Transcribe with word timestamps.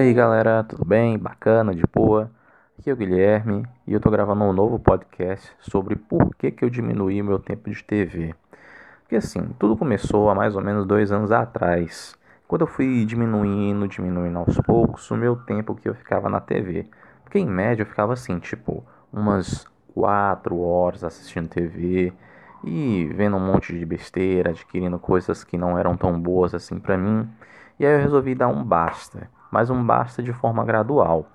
aí 0.00 0.14
galera, 0.14 0.64
tudo 0.64 0.82
bem? 0.82 1.18
Bacana, 1.18 1.74
de 1.74 1.82
boa? 1.94 2.30
Aqui 2.78 2.88
é 2.88 2.92
o 2.92 2.96
Guilherme 2.96 3.66
e 3.86 3.92
eu 3.92 4.00
tô 4.00 4.10
gravando 4.10 4.44
um 4.44 4.52
novo 4.52 4.78
podcast 4.78 5.52
sobre 5.60 5.94
por 5.94 6.34
que, 6.36 6.50
que 6.50 6.64
eu 6.64 6.70
diminuí 6.70 7.22
meu 7.22 7.38
tempo 7.38 7.68
de 7.68 7.84
TV. 7.84 8.34
Porque 9.02 9.16
assim, 9.16 9.50
tudo 9.58 9.76
começou 9.76 10.30
há 10.30 10.34
mais 10.34 10.56
ou 10.56 10.62
menos 10.62 10.86
dois 10.86 11.12
anos 11.12 11.30
atrás, 11.30 12.16
quando 12.48 12.62
eu 12.62 12.66
fui 12.66 13.04
diminuindo, 13.04 13.86
diminuindo 13.86 14.38
aos 14.38 14.56
poucos 14.62 15.10
o 15.10 15.16
meu 15.18 15.36
tempo 15.36 15.74
que 15.74 15.86
eu 15.86 15.94
ficava 15.94 16.30
na 16.30 16.40
TV. 16.40 16.86
Porque 17.22 17.38
em 17.38 17.46
média 17.46 17.82
eu 17.82 17.86
ficava 17.86 18.14
assim, 18.14 18.38
tipo, 18.38 18.82
umas 19.12 19.66
quatro 19.92 20.58
horas 20.60 21.04
assistindo 21.04 21.46
TV 21.46 22.10
e 22.64 23.04
vendo 23.14 23.36
um 23.36 23.46
monte 23.52 23.78
de 23.78 23.84
besteira, 23.84 24.48
adquirindo 24.48 24.98
coisas 24.98 25.44
que 25.44 25.58
não 25.58 25.78
eram 25.78 25.94
tão 25.94 26.18
boas 26.18 26.54
assim 26.54 26.80
para 26.80 26.96
mim. 26.96 27.28
E 27.78 27.84
aí 27.84 27.92
eu 27.92 28.00
resolvi 28.00 28.34
dar 28.34 28.48
um 28.48 28.64
basta 28.64 29.28
mas 29.50 29.70
um 29.70 29.84
basta 29.84 30.22
de 30.22 30.32
forma 30.32 30.64
gradual, 30.64 31.26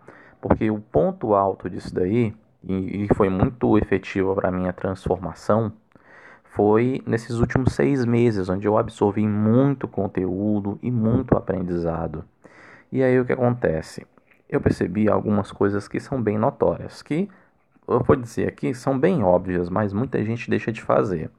porque 0.42 0.70
o 0.70 0.80
ponto 0.80 1.34
alto 1.34 1.70
disso 1.70 1.94
daí, 1.94 2.34
e, 2.68 3.08
foi 3.16 3.30
muito 3.30 3.78
efetivo 3.78 4.34
para 4.36 4.52
minha 4.52 4.74
transformação, 4.74 5.72
foi 6.44 7.04
nesses 7.05 7.40
últimos 7.40 7.74
seis 7.74 8.05
meses, 8.05 8.48
onde 8.48 8.68
eu 8.68 8.78
absorvi 8.78 9.28
muito 9.28 9.88
conteúdo 9.88 10.80
e 10.82 10.90
muito 10.90 11.36
aprendizado. 11.36 12.24
E 12.91 13.04
aí 13.04 13.20
o 13.20 13.26
que 13.26 13.34
acontece? 13.34 14.08
Eu 14.50 14.62
percebi 14.62 15.10
algumas 15.10 15.52
coisas 15.52 15.88
que 15.88 16.00
são 16.00 16.22
bem 16.22 16.38
notórias, 16.38 17.02
que 17.02 17.30
eu 17.88 18.00
vou 18.04 18.16
dizer 18.16 18.48
aqui 18.48 18.74
são 18.74 18.98
bem 18.98 19.24
óbvias, 19.24 19.70
mas 19.70 19.94
muita 19.94 20.24
gente 20.24 20.50
deixa 20.50 20.72
de 20.72 20.82
fazer. 20.82 21.30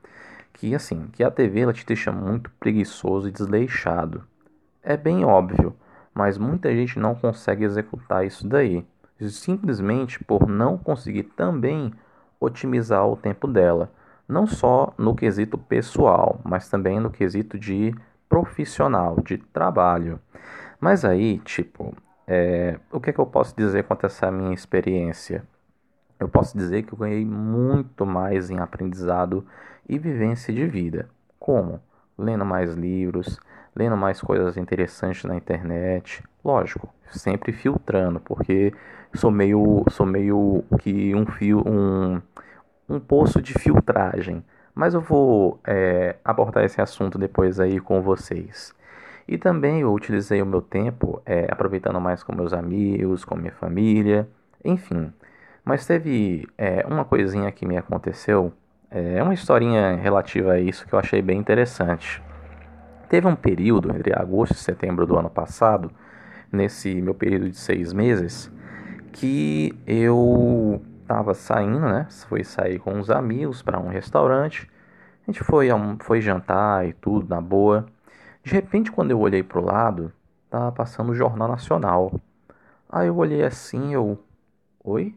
Que 0.52 0.74
assim, 0.74 1.08
que 1.12 1.24
a 1.24 1.30
TV 1.30 1.60
ela 1.60 1.72
te 1.72 1.84
deixa 1.84 2.12
muito 2.12 2.50
preguiçoso 2.60 3.28
e 3.28 3.32
desleixado. 3.32 4.22
É 4.82 4.96
bem 4.96 5.24
óbvio, 5.24 5.74
mas 6.16 6.38
muita 6.38 6.74
gente 6.74 6.98
não 6.98 7.14
consegue 7.14 7.62
executar 7.62 8.24
isso 8.24 8.48
daí, 8.48 8.86
simplesmente 9.28 10.24
por 10.24 10.48
não 10.48 10.78
conseguir 10.78 11.24
também 11.24 11.92
otimizar 12.40 13.06
o 13.06 13.18
tempo 13.18 13.46
dela, 13.46 13.92
não 14.26 14.46
só 14.46 14.94
no 14.96 15.14
quesito 15.14 15.58
pessoal, 15.58 16.40
mas 16.42 16.70
também 16.70 16.98
no 16.98 17.10
quesito 17.10 17.58
de 17.58 17.94
profissional, 18.30 19.20
de 19.20 19.36
trabalho. 19.36 20.18
Mas 20.80 21.04
aí, 21.04 21.38
tipo, 21.40 21.94
é, 22.26 22.80
o 22.90 22.98
que 22.98 23.10
é 23.10 23.12
que 23.12 23.18
eu 23.18 23.26
posso 23.26 23.54
dizer 23.54 23.84
quanto 23.84 24.04
a 24.04 24.06
essa 24.06 24.30
minha 24.30 24.54
experiência? 24.54 25.44
Eu 26.18 26.30
posso 26.30 26.56
dizer 26.56 26.84
que 26.84 26.94
eu 26.94 26.98
ganhei 26.98 27.26
muito 27.26 28.06
mais 28.06 28.48
em 28.48 28.58
aprendizado 28.58 29.46
e 29.86 29.98
vivência 29.98 30.52
de 30.52 30.66
vida. 30.66 31.10
Como? 31.38 31.78
Lendo 32.16 32.46
mais 32.46 32.72
livros, 32.72 33.38
lendo 33.76 33.96
mais 33.96 34.20
coisas 34.20 34.56
interessantes 34.56 35.22
na 35.24 35.36
internet. 35.36 36.24
Lógico, 36.42 36.88
sempre 37.10 37.52
filtrando, 37.52 38.18
porque 38.18 38.72
sou 39.14 39.30
meio, 39.30 39.84
sou 39.90 40.06
meio 40.06 40.64
que 40.80 41.14
um 41.14 41.26
fio, 41.26 41.62
um, 41.66 42.20
um 42.88 42.98
poço 42.98 43.42
de 43.42 43.52
filtragem. 43.52 44.42
Mas 44.74 44.94
eu 44.94 45.00
vou 45.00 45.60
é, 45.66 46.16
abordar 46.24 46.64
esse 46.64 46.80
assunto 46.80 47.18
depois 47.18 47.60
aí 47.60 47.78
com 47.78 48.00
vocês. 48.00 48.74
E 49.28 49.36
também 49.36 49.80
eu 49.80 49.92
utilizei 49.92 50.40
o 50.40 50.46
meu 50.46 50.62
tempo 50.62 51.20
é, 51.26 51.46
aproveitando 51.50 52.00
mais 52.00 52.22
com 52.22 52.34
meus 52.34 52.52
amigos, 52.52 53.24
com 53.24 53.36
minha 53.36 53.52
família, 53.52 54.28
enfim. 54.64 55.12
Mas 55.64 55.84
teve 55.84 56.46
é, 56.56 56.86
uma 56.86 57.04
coisinha 57.04 57.50
que 57.50 57.66
me 57.66 57.76
aconteceu, 57.76 58.52
é 58.88 59.20
uma 59.20 59.34
historinha 59.34 59.96
relativa 59.96 60.52
a 60.52 60.60
isso 60.60 60.86
que 60.86 60.92
eu 60.92 60.98
achei 60.98 61.20
bem 61.20 61.38
interessante. 61.38 62.22
Teve 63.08 63.26
um 63.26 63.36
período 63.36 63.94
entre 63.94 64.12
agosto 64.12 64.52
e 64.54 64.58
setembro 64.58 65.06
do 65.06 65.16
ano 65.16 65.30
passado, 65.30 65.90
nesse 66.50 67.00
meu 67.00 67.14
período 67.14 67.48
de 67.50 67.56
seis 67.56 67.92
meses, 67.92 68.50
que 69.12 69.74
eu 69.86 70.82
estava 71.02 71.34
saindo, 71.34 71.80
né? 71.80 72.06
Foi 72.28 72.42
sair 72.42 72.78
com 72.78 72.94
uns 72.94 73.10
amigos 73.10 73.62
para 73.62 73.78
um 73.78 73.88
restaurante. 73.88 74.68
A 75.22 75.30
gente 75.30 75.44
foi, 75.44 75.68
foi 76.00 76.20
jantar 76.20 76.86
e 76.86 76.92
tudo, 76.92 77.28
na 77.28 77.40
boa. 77.40 77.86
De 78.42 78.52
repente, 78.52 78.90
quando 78.90 79.12
eu 79.12 79.20
olhei 79.20 79.42
pro 79.42 79.64
lado, 79.64 80.12
tava 80.50 80.72
passando 80.72 81.10
o 81.10 81.14
Jornal 81.14 81.48
Nacional. 81.48 82.12
Aí 82.88 83.08
eu 83.08 83.16
olhei 83.16 83.44
assim, 83.44 83.94
eu. 83.94 84.18
Oi? 84.84 85.14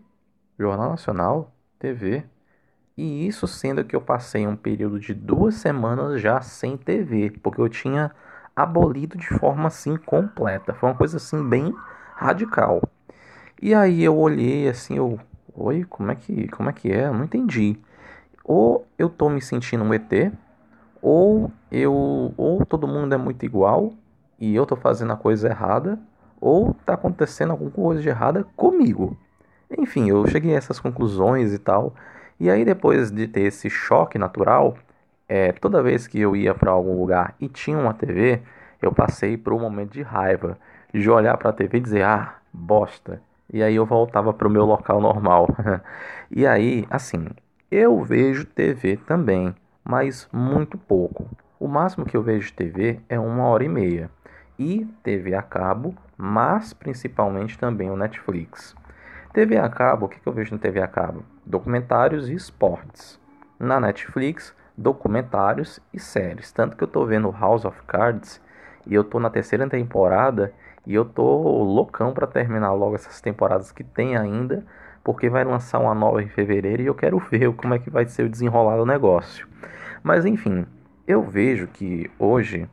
Jornal 0.57 0.89
Nacional? 0.89 1.51
TV? 1.79 2.23
E 2.99 3.25
isso 3.25 3.47
sendo 3.47 3.81
que 3.85 3.95
eu 3.95 4.01
passei 4.01 4.45
um 4.45 4.57
período 4.57 4.99
de 4.99 5.13
duas 5.13 5.55
semanas 5.55 6.21
já 6.21 6.41
sem 6.41 6.75
TV, 6.75 7.31
porque 7.41 7.61
eu 7.61 7.69
tinha 7.69 8.11
abolido 8.53 9.17
de 9.17 9.25
forma 9.25 9.67
assim 9.67 9.95
completa. 9.95 10.73
Foi 10.73 10.89
uma 10.89 10.95
coisa 10.97 11.15
assim 11.15 11.41
bem 11.47 11.73
radical. 12.17 12.81
E 13.61 13.73
aí 13.73 14.03
eu 14.03 14.17
olhei 14.17 14.67
assim, 14.67 14.97
eu, 14.97 15.17
oi, 15.55 15.85
como 15.85 16.11
é 16.11 16.15
que, 16.15 16.49
como 16.49 16.69
é 16.69 16.73
que 16.73 16.91
é? 16.91 17.05
Eu 17.07 17.13
não 17.13 17.23
entendi. 17.23 17.79
Ou 18.43 18.85
eu 18.97 19.07
tô 19.07 19.29
me 19.29 19.41
sentindo 19.41 19.81
um 19.81 19.93
ET, 19.93 20.33
ou 21.01 21.49
eu, 21.71 22.33
ou 22.35 22.65
todo 22.65 22.85
mundo 22.85 23.15
é 23.15 23.17
muito 23.17 23.45
igual 23.45 23.93
e 24.37 24.53
eu 24.53 24.65
tô 24.65 24.75
fazendo 24.75 25.13
a 25.13 25.15
coisa 25.15 25.47
errada, 25.47 25.97
ou 26.41 26.73
tá 26.85 26.95
acontecendo 26.95 27.51
alguma 27.51 27.71
coisa 27.71 28.01
de 28.01 28.09
errada 28.09 28.45
comigo. 28.57 29.17
Enfim, 29.77 30.09
eu 30.09 30.27
cheguei 30.27 30.53
a 30.53 30.57
essas 30.57 30.81
conclusões 30.81 31.53
e 31.53 31.59
tal. 31.59 31.95
E 32.39 32.49
aí, 32.49 32.63
depois 32.63 33.11
de 33.11 33.27
ter 33.27 33.41
esse 33.41 33.69
choque 33.69 34.17
natural, 34.17 34.77
é, 35.27 35.51
toda 35.51 35.83
vez 35.83 36.07
que 36.07 36.19
eu 36.19 36.35
ia 36.35 36.55
para 36.55 36.71
algum 36.71 36.99
lugar 36.99 37.35
e 37.39 37.47
tinha 37.47 37.77
uma 37.77 37.93
TV, 37.93 38.41
eu 38.81 38.91
passei 38.91 39.37
por 39.37 39.53
um 39.53 39.59
momento 39.59 39.91
de 39.91 40.01
raiva, 40.01 40.57
de 40.93 41.09
olhar 41.09 41.37
para 41.37 41.49
a 41.49 41.53
TV 41.53 41.77
e 41.77 41.81
dizer, 41.81 42.03
ah, 42.03 42.35
bosta. 42.53 43.21
E 43.51 43.61
aí 43.61 43.75
eu 43.75 43.85
voltava 43.85 44.33
para 44.33 44.47
o 44.47 44.51
meu 44.51 44.65
local 44.65 45.01
normal. 45.01 45.47
e 46.31 46.47
aí, 46.47 46.87
assim, 46.89 47.27
eu 47.69 48.01
vejo 48.03 48.45
TV 48.45 48.97
também, 48.97 49.53
mas 49.83 50.27
muito 50.31 50.77
pouco. 50.77 51.27
O 51.59 51.67
máximo 51.67 52.05
que 52.05 52.15
eu 52.15 52.23
vejo 52.23 52.53
TV 52.53 52.99
é 53.09 53.19
uma 53.19 53.43
hora 53.45 53.65
e 53.65 53.69
meia. 53.69 54.09
E 54.57 54.85
TV 55.03 55.35
a 55.35 55.41
cabo, 55.41 55.93
mas 56.17 56.73
principalmente 56.73 57.57
também 57.57 57.89
o 57.89 57.97
Netflix. 57.97 58.75
TV 59.33 59.57
a 59.57 59.69
cabo, 59.69 60.07
o 60.07 60.09
que 60.09 60.19
eu 60.25 60.33
vejo 60.33 60.53
na 60.53 60.57
TV 60.57 60.81
a 60.81 60.87
cabo? 60.87 61.23
Documentários 61.45 62.27
e 62.29 62.33
esportes. 62.33 63.19
Na 63.59 63.79
Netflix, 63.79 64.55
documentários 64.75 65.79
e 65.93 65.99
séries. 65.99 66.51
Tanto 66.51 66.75
que 66.75 66.83
eu 66.83 66.87
tô 66.87 67.05
vendo 67.05 67.29
House 67.29 67.63
of 67.63 67.79
Cards 67.85 68.41
e 68.87 68.95
eu 68.95 69.03
tô 69.03 69.19
na 69.19 69.29
terceira 69.29 69.69
temporada 69.69 70.51
e 70.85 70.95
eu 70.95 71.05
tô 71.05 71.63
loucão 71.63 72.11
para 72.11 72.25
terminar 72.25 72.73
logo 72.73 72.95
essas 72.95 73.21
temporadas 73.21 73.71
que 73.71 73.83
tem 73.83 74.17
ainda, 74.17 74.65
porque 75.03 75.29
vai 75.29 75.43
lançar 75.43 75.77
uma 75.77 75.93
nova 75.93 76.23
em 76.23 76.27
fevereiro 76.27 76.81
e 76.81 76.87
eu 76.87 76.95
quero 76.95 77.19
ver 77.19 77.53
como 77.53 77.75
é 77.75 77.79
que 77.79 77.89
vai 77.89 78.07
ser 78.07 78.23
o 78.23 78.29
desenrolar 78.29 78.77
do 78.77 78.85
negócio. 78.85 79.47
Mas 80.01 80.25
enfim, 80.25 80.65
eu 81.07 81.21
vejo 81.21 81.67
que 81.67 82.09
hoje 82.17 82.67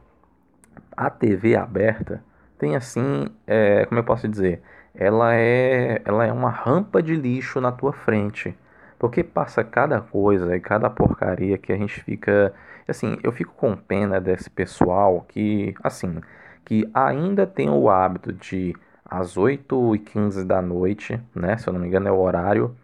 a 0.97 1.11
TV 1.11 1.55
aberta 1.55 2.25
tem 2.59 2.75
assim, 2.75 3.29
é, 3.47 3.85
como 3.85 4.01
eu 4.01 4.05
posso 4.05 4.27
dizer, 4.27 4.63
ela 4.97 5.35
é, 5.35 6.01
ela 6.05 6.25
é 6.27 6.33
uma 6.33 6.51
rampa 6.51 7.03
de 7.03 7.15
lixo 7.15 7.61
na 7.61 7.73
tua 7.73 7.93
frente. 7.93 8.57
Porque 8.99 9.23
passa 9.23 9.63
cada 9.63 10.01
coisa 10.01 10.57
e 10.57 10.61
cada 10.61 10.89
porcaria 10.89 11.59
que 11.59 11.73
a 11.73 11.77
gente 11.77 12.01
fica. 12.03 12.55
Assim, 12.89 13.19
eu 13.23 13.33
fico 13.33 13.53
com 13.55 13.77
pena 13.77 14.21
desse 14.21 14.49
pessoal 14.49 15.27
que, 15.29 15.75
assim, 15.83 16.21
que 16.65 16.89
ainda 16.95 17.47
tem 17.47 17.69
o 17.69 17.91
hábito 17.91 18.33
de, 18.33 18.75
às 19.05 19.37
8h15 19.37 20.45
da 20.45 20.63
noite, 20.63 21.21
né? 21.35 21.59
Se 21.59 21.69
eu 21.69 21.73
não 21.73 21.81
me 21.81 21.89
engano, 21.89 22.09
é 22.09 22.13
o 22.13 22.19
horário, 22.19 22.75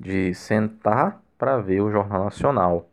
de 0.00 0.34
sentar 0.34 1.20
para 1.36 1.58
ver 1.58 1.80
o 1.80 1.90
Jornal 1.90 2.24
Nacional. 2.24 2.88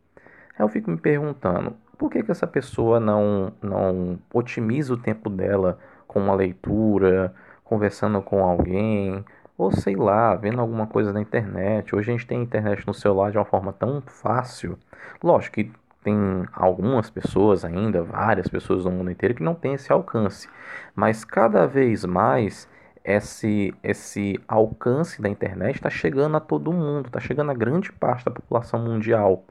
Eu 0.60 0.68
fico 0.69 0.89
me 0.92 0.98
perguntando, 0.98 1.75
por 1.98 2.10
que, 2.10 2.24
que 2.24 2.31
essa 2.31 2.48
pessoa 2.48 3.00
não, 3.00 3.54
não 3.62 4.19
otimiza 4.33 4.94
o 4.94 4.98
tempo 4.98 5.30
dela 5.30 5.80
com 6.07 6.19
uma 6.19 6.36
leitura, 6.36 7.33
conversando 7.65 8.21
com 8.21 8.44
alguém, 8.45 9.25
ou 9.57 9.71
sei 9.71 9.95
lá, 9.95 10.35
vendo 10.35 10.62
alguma 10.62 10.88
coisa 10.88 11.12
na 11.12 11.19
internet. 11.19 11.95
Hoje 11.95 12.12
a 12.12 12.13
gente 12.13 12.27
tem 12.27 12.41
internet 12.41 12.85
no 12.88 12.94
celular 12.94 13.31
de 13.31 13.38
uma 13.38 13.45
forma 13.45 13.73
tão 13.73 14.01
fácil. 14.01 14.77
Lógico 15.21 15.56
que 15.56 15.71
tem 16.03 16.45
algumas 16.53 17.09
pessoas 17.09 17.65
ainda, 17.65 18.03
várias 18.03 18.47
pessoas 18.47 18.85
no 18.85 18.91
mundo 18.91 19.09
inteiro 19.09 19.33
que 19.33 19.44
não 19.44 19.56
têm 19.56 19.73
esse 19.73 19.91
alcance, 19.91 20.47
mas 20.95 21.25
cada 21.25 21.65
vez 21.65 22.06
mais 22.06 22.69
esse 23.03 23.73
esse 23.83 24.39
alcance 24.47 25.21
da 25.21 25.29
internet 25.29 25.75
está 25.75 25.89
chegando 25.89 26.38
a 26.38 26.39
todo 26.39 26.71
mundo, 26.71 27.07
está 27.07 27.19
chegando 27.19 27.51
a 27.51 27.56
grande 27.56 27.91
parte 27.91 28.25
da 28.25 28.31
população 28.31 28.79
mundial. 28.79 29.44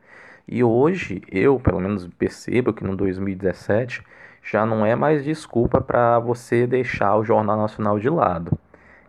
E 0.47 0.63
hoje 0.63 1.23
eu, 1.31 1.59
pelo 1.59 1.81
menos, 1.81 2.07
percebo 2.07 2.73
que 2.73 2.85
no 2.85 2.97
2017 2.97 4.05
já 4.45 4.67
não 4.67 4.85
é 4.85 4.95
mais 4.95 5.25
desculpa 5.25 5.81
para 5.81 6.19
você 6.19 6.67
deixar 6.67 7.17
o 7.17 7.25
Jornal 7.25 7.57
Nacional 7.57 7.99
de 7.99 8.09
lado. 8.11 8.59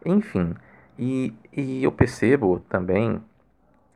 Enfim, 0.06 0.56
e, 0.98 1.34
e 1.52 1.84
eu 1.84 1.92
percebo 1.92 2.60
também, 2.70 3.22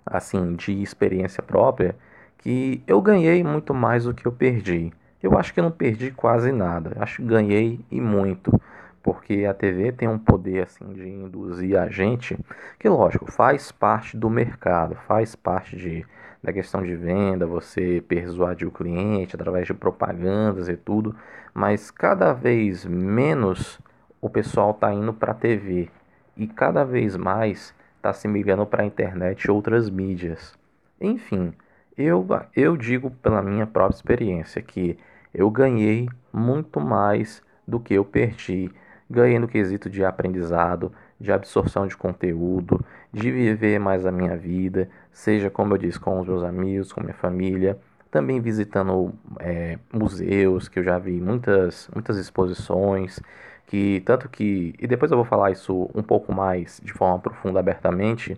assim, 0.05 0.55
de 0.55 0.81
experiência 0.81 1.41
própria, 1.43 1.95
que 2.39 2.83
eu 2.87 3.01
ganhei 3.01 3.43
muito 3.43 3.73
mais 3.73 4.03
do 4.05 4.13
que 4.13 4.25
eu 4.25 4.31
perdi. 4.31 4.91
Eu 5.21 5.37
acho 5.37 5.53
que 5.53 5.59
eu 5.59 5.63
não 5.63 5.71
perdi 5.71 6.11
quase 6.11 6.51
nada, 6.51 6.95
acho 6.99 7.17
que 7.17 7.23
ganhei 7.23 7.79
e 7.91 7.99
muito. 8.01 8.59
porque 9.03 9.45
a 9.45 9.53
TV 9.53 9.91
tem 9.91 10.07
um 10.07 10.19
poder 10.19 10.63
assim 10.63 10.93
de 10.93 11.07
induzir 11.07 11.77
a 11.77 11.89
gente, 11.89 12.37
que 12.79 12.89
lógico, 12.89 13.31
faz 13.31 13.71
parte 13.71 14.17
do 14.17 14.29
mercado, 14.29 14.95
faz 15.07 15.35
parte 15.35 15.77
de, 15.77 16.05
da 16.41 16.53
questão 16.53 16.81
de 16.81 16.95
venda, 16.95 17.45
você 17.45 18.03
persuadir 18.07 18.67
o 18.67 18.71
cliente 18.71 19.35
através 19.35 19.67
de 19.67 19.73
propagandas 19.73 20.69
e 20.69 20.77
tudo, 20.77 21.15
mas 21.53 21.91
cada 21.91 22.33
vez 22.33 22.85
menos 22.85 23.79
o 24.21 24.29
pessoal 24.29 24.71
está 24.71 24.93
indo 24.93 25.13
para 25.13 25.31
a 25.31 25.35
TV 25.35 25.89
e 26.37 26.47
cada 26.47 26.83
vez 26.83 27.15
mais 27.15 27.73
está 27.97 28.13
se 28.13 28.27
migrando 28.27 28.65
para 28.65 28.83
a 28.83 28.85
internet 28.85 29.43
e 29.43 29.51
outras 29.51 29.89
mídias. 29.89 30.57
Enfim, 30.99 31.53
eu, 31.97 32.25
eu 32.55 32.77
digo 32.77 33.11
pela 33.11 33.41
minha 33.41 33.67
própria 33.67 33.95
experiência 33.95 34.61
que 34.61 34.97
eu 35.33 35.49
ganhei 35.49 36.07
muito 36.31 36.79
mais 36.79 37.43
do 37.67 37.79
que 37.79 37.93
eu 37.93 38.05
perdi 38.05 38.71
ganhei 39.09 39.39
no 39.39 39.47
quesito 39.47 39.89
de 39.89 40.05
aprendizado, 40.05 40.91
de 41.19 41.31
absorção 41.31 41.87
de 41.87 41.97
conteúdo, 41.97 42.83
de 43.11 43.31
viver 43.31 43.79
mais 43.79 44.05
a 44.05 44.11
minha 44.11 44.37
vida, 44.37 44.89
seja 45.11 45.49
como 45.49 45.73
eu 45.73 45.77
disse, 45.77 45.99
com 45.99 46.19
os 46.19 46.27
meus 46.27 46.43
amigos, 46.43 46.93
com 46.93 47.01
minha 47.01 47.13
família, 47.13 47.79
também 48.11 48.41
visitando 48.41 49.13
é, 49.39 49.77
museus, 49.93 50.67
que 50.67 50.79
eu 50.79 50.83
já 50.83 50.97
vi 50.97 51.19
muitas, 51.21 51.89
muitas 51.93 52.17
exposições, 52.17 53.19
que 53.67 54.01
tanto 54.05 54.27
que, 54.29 54.73
e 54.79 54.87
depois 54.87 55.11
eu 55.11 55.17
vou 55.17 55.25
falar 55.25 55.51
isso 55.51 55.89
um 55.93 56.01
pouco 56.01 56.33
mais 56.33 56.81
de 56.83 56.91
forma 56.93 57.19
profunda, 57.19 57.59
abertamente, 57.59 58.35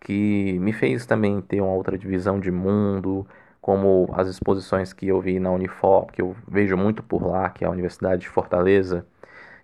que 0.00 0.58
me 0.60 0.72
fez 0.72 1.06
também 1.06 1.40
ter 1.42 1.60
uma 1.60 1.72
outra 1.72 1.96
divisão 1.98 2.40
de 2.40 2.50
mundo, 2.50 3.26
como 3.60 4.12
as 4.16 4.28
exposições 4.28 4.92
que 4.92 5.06
eu 5.08 5.20
vi 5.20 5.38
na 5.38 5.50
Unifor, 5.52 6.06
que 6.06 6.20
eu 6.22 6.34
vejo 6.48 6.76
muito 6.76 7.02
por 7.02 7.24
lá, 7.24 7.50
que 7.50 7.64
é 7.64 7.68
a 7.68 7.70
Universidade 7.70 8.22
de 8.22 8.28
Fortaleza, 8.28 9.06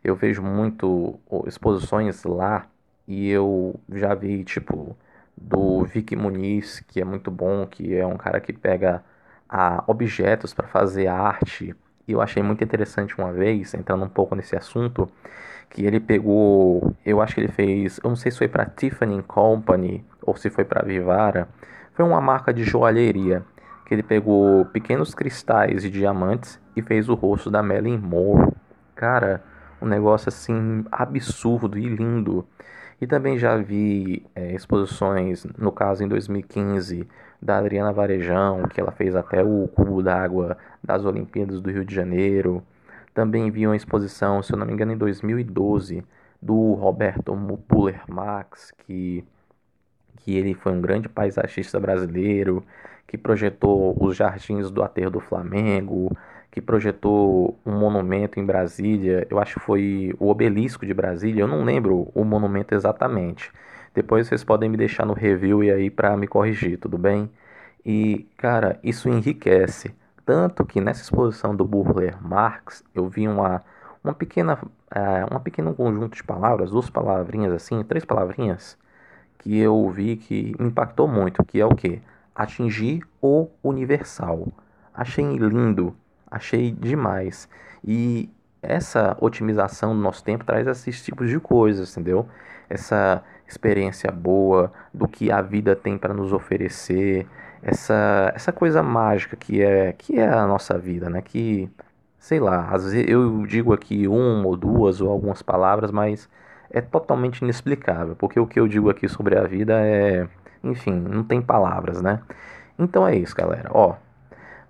eu 0.02 0.14
vejo 0.16 0.42
muito 0.42 1.18
exposições 1.46 2.24
lá 2.24 2.66
e 3.06 3.28
eu 3.30 3.78
já 3.92 4.14
vi, 4.14 4.44
tipo, 4.44 4.96
do 5.36 5.84
Vicky 5.84 6.16
Muniz, 6.16 6.80
que 6.80 7.00
é 7.00 7.04
muito 7.04 7.30
bom, 7.30 7.66
que 7.66 7.94
é 7.94 8.06
um 8.06 8.16
cara 8.16 8.40
que 8.40 8.52
pega 8.52 9.02
a, 9.48 9.82
objetos 9.86 10.52
para 10.52 10.66
fazer 10.66 11.06
arte. 11.06 11.74
E 12.06 12.12
eu 12.12 12.20
achei 12.20 12.42
muito 12.42 12.64
interessante 12.64 13.16
uma 13.18 13.32
vez, 13.32 13.74
entrando 13.74 14.04
um 14.04 14.08
pouco 14.08 14.34
nesse 14.34 14.56
assunto, 14.56 15.10
que 15.70 15.84
ele 15.84 16.00
pegou, 16.00 16.94
eu 17.04 17.20
acho 17.20 17.34
que 17.34 17.40
ele 17.40 17.52
fez, 17.52 18.00
eu 18.02 18.08
não 18.08 18.16
sei 18.16 18.32
se 18.32 18.38
foi 18.38 18.48
para 18.48 18.66
Tiffany 18.66 19.22
Company 19.22 20.04
ou 20.22 20.36
se 20.36 20.50
foi 20.50 20.64
para 20.64 20.84
Vivara, 20.84 21.48
foi 21.92 22.04
uma 22.04 22.20
marca 22.20 22.52
de 22.52 22.64
joalheria, 22.64 23.44
que 23.84 23.94
ele 23.94 24.02
pegou 24.02 24.64
pequenos 24.66 25.14
cristais 25.14 25.82
de 25.82 25.90
diamantes 25.90 26.60
e 26.76 26.82
fez 26.82 27.08
o 27.08 27.14
rosto 27.14 27.50
da 27.50 27.62
Marilyn 27.62 27.98
Monroe. 27.98 28.52
Cara, 28.94 29.42
um 29.80 29.86
negócio 29.86 30.28
assim 30.28 30.84
absurdo 30.90 31.78
e 31.78 31.88
lindo. 31.88 32.46
E 33.00 33.06
também 33.06 33.38
já 33.38 33.56
vi 33.56 34.26
é, 34.34 34.54
exposições, 34.54 35.44
no 35.56 35.70
caso 35.70 36.02
em 36.02 36.08
2015, 36.08 37.06
da 37.40 37.58
Adriana 37.58 37.92
Varejão, 37.92 38.64
que 38.64 38.80
ela 38.80 38.90
fez 38.90 39.14
até 39.14 39.42
o 39.42 39.68
cubo 39.68 40.02
d'água 40.02 40.56
das 40.82 41.04
Olimpíadas 41.04 41.60
do 41.60 41.70
Rio 41.70 41.84
de 41.84 41.94
Janeiro. 41.94 42.62
Também 43.14 43.50
vi 43.50 43.66
uma 43.66 43.76
exposição, 43.76 44.42
se 44.42 44.52
eu 44.52 44.58
não 44.58 44.66
me 44.66 44.72
engano, 44.72 44.92
em 44.92 44.96
2012, 44.96 46.04
do 46.42 46.74
Roberto 46.74 47.34
Muller 47.36 48.02
Max, 48.08 48.72
que, 48.78 49.24
que 50.16 50.36
ele 50.36 50.54
foi 50.54 50.72
um 50.72 50.80
grande 50.80 51.08
paisagista 51.08 51.78
brasileiro, 51.78 52.64
que 53.06 53.16
projetou 53.16 53.96
os 54.00 54.16
jardins 54.16 54.70
do 54.70 54.82
Aterro 54.82 55.10
do 55.10 55.20
Flamengo, 55.20 56.10
que 56.50 56.60
projetou 56.60 57.58
um 57.64 57.78
monumento 57.78 58.40
em 58.40 58.44
Brasília, 58.44 59.26
eu 59.30 59.38
acho 59.38 59.54
que 59.54 59.60
foi 59.60 60.14
o 60.18 60.28
Obelisco 60.28 60.86
de 60.86 60.94
Brasília, 60.94 61.42
eu 61.42 61.48
não 61.48 61.64
lembro 61.64 62.10
o 62.14 62.24
monumento 62.24 62.74
exatamente. 62.74 63.52
Depois 63.94 64.28
vocês 64.28 64.44
podem 64.44 64.68
me 64.68 64.76
deixar 64.76 65.04
no 65.06 65.12
review 65.12 65.62
e 65.62 65.70
aí 65.70 65.90
para 65.90 66.16
me 66.16 66.26
corrigir, 66.26 66.78
tudo 66.78 66.98
bem? 66.98 67.30
E, 67.84 68.28
cara, 68.36 68.78
isso 68.82 69.08
enriquece. 69.08 69.94
Tanto 70.24 70.64
que 70.64 70.80
nessa 70.80 71.02
exposição 71.02 71.54
do 71.56 71.64
Burler 71.64 72.16
Marx, 72.22 72.84
eu 72.94 73.08
vi 73.08 73.26
uma, 73.26 73.62
uma 74.04 74.12
pequena 74.14 74.58
é, 74.90 75.24
uma 75.30 75.40
pequeno 75.40 75.74
conjunto 75.74 76.16
de 76.16 76.24
palavras, 76.24 76.70
duas 76.70 76.88
palavrinhas 76.90 77.52
assim, 77.52 77.82
três 77.84 78.04
palavrinhas, 78.04 78.78
que 79.38 79.58
eu 79.58 79.88
vi 79.90 80.16
que 80.16 80.54
me 80.58 80.68
impactou 80.68 81.06
muito, 81.06 81.44
que 81.44 81.60
é 81.60 81.66
o 81.66 81.74
que? 81.74 82.00
Atingir 82.34 83.02
o 83.20 83.48
universal. 83.62 84.48
Achei 84.94 85.24
lindo 85.36 85.94
Achei 86.30 86.70
demais. 86.70 87.48
E 87.84 88.30
essa 88.62 89.16
otimização 89.20 89.94
do 89.94 90.00
nosso 90.00 90.22
tempo 90.24 90.44
traz 90.44 90.66
esses 90.66 91.02
tipos 91.04 91.30
de 91.30 91.38
coisas, 91.40 91.90
entendeu? 91.92 92.28
Essa 92.68 93.22
experiência 93.46 94.10
boa 94.10 94.72
do 94.92 95.08
que 95.08 95.30
a 95.30 95.40
vida 95.40 95.74
tem 95.74 95.96
para 95.96 96.12
nos 96.12 96.32
oferecer, 96.32 97.26
essa 97.62 98.32
essa 98.34 98.52
coisa 98.52 98.82
mágica 98.82 99.36
que 99.36 99.62
é 99.62 99.92
que 99.92 100.18
é 100.18 100.28
a 100.28 100.46
nossa 100.46 100.78
vida, 100.78 101.08
né? 101.10 101.22
Que 101.22 101.70
sei 102.18 102.40
lá, 102.40 102.68
às 102.70 102.84
vezes 102.84 103.08
eu 103.08 103.46
digo 103.46 103.72
aqui 103.72 104.06
uma 104.08 104.46
ou 104.46 104.56
duas 104.56 105.00
ou 105.00 105.10
algumas 105.10 105.42
palavras, 105.42 105.90
mas 105.90 106.28
é 106.70 106.80
totalmente 106.80 107.40
inexplicável, 107.42 108.14
porque 108.16 108.38
o 108.38 108.46
que 108.46 108.60
eu 108.60 108.68
digo 108.68 108.90
aqui 108.90 109.08
sobre 109.08 109.38
a 109.38 109.44
vida 109.44 109.74
é, 109.80 110.28
enfim, 110.62 110.92
não 110.92 111.24
tem 111.24 111.40
palavras, 111.40 112.02
né? 112.02 112.20
Então 112.78 113.06
é 113.06 113.16
isso, 113.16 113.34
galera. 113.34 113.70
Ó, 113.72 113.94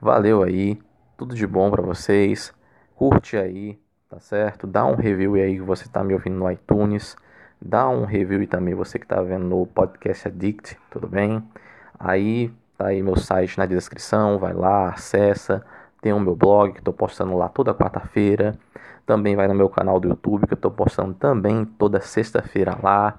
valeu 0.01 0.43
aí. 0.43 0.79
Tudo 1.19 1.35
de 1.35 1.49
bom 1.49 1.69
para 1.69 1.83
vocês. 1.83 2.55
Curte 2.95 3.37
aí, 3.37 3.77
tá 4.09 4.21
certo? 4.21 4.69
Dá 4.69 4.87
um 4.87 4.95
review 4.95 5.35
aí 5.35 5.57
que 5.57 5.63
você 5.63 5.89
tá 5.89 6.05
me 6.05 6.15
ouvindo 6.15 6.37
no 6.37 6.49
iTunes. 6.49 7.17
Dá 7.61 7.89
um 7.89 8.05
review 8.05 8.41
e 8.41 8.47
também 8.47 8.73
você 8.73 9.01
que 9.01 9.07
tá 9.07 9.21
vendo 9.21 9.45
no 9.45 9.67
Podcast 9.67 10.29
Addict, 10.29 10.79
tudo 10.89 11.09
bem? 11.09 11.43
Aí 11.99 12.53
tá 12.77 12.87
aí 12.87 13.03
meu 13.03 13.17
site 13.17 13.59
na 13.59 13.67
descrição, 13.67 14.39
vai 14.39 14.53
lá, 14.53 14.91
acessa. 14.91 15.65
Tem 16.01 16.13
o 16.13 16.21
meu 16.21 16.37
blog 16.37 16.75
que 16.75 16.83
tô 16.83 16.93
postando 16.93 17.37
lá 17.37 17.49
toda 17.49 17.75
quarta-feira. 17.75 18.57
Também 19.05 19.35
vai 19.35 19.49
no 19.49 19.57
meu 19.57 19.69
canal 19.69 19.99
do 19.99 20.07
YouTube 20.07 20.47
que 20.47 20.53
eu 20.53 20.59
tô 20.59 20.71
postando 20.71 21.15
também 21.15 21.65
toda 21.65 22.01
sexta-feira 22.01 22.79
lá. 22.81 23.19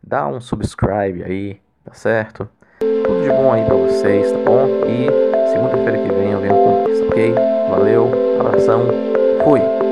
Dá 0.00 0.24
um 0.28 0.40
subscribe 0.40 1.24
aí, 1.24 1.60
tá 1.84 1.94
certo? 1.94 2.48
Tudo 2.78 3.22
de 3.22 3.28
bom 3.28 3.52
aí 3.52 3.64
pra 3.64 3.74
vocês, 3.74 4.30
tá 4.30 4.38
bom? 4.38 4.68
E 4.86 5.50
segunda-feira 5.50 5.98
que 5.98 6.12
vem 6.14 6.30
eu 6.30 6.40
venho 6.40 6.59
ok? 7.10 7.34
Valeu, 7.68 8.10
abração, 8.38 8.86
fui! 9.44 9.89